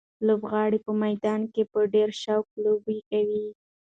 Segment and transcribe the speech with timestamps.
[0.27, 3.45] لوبغاړي په میدان کې په ډېر شوق لوبې کوي.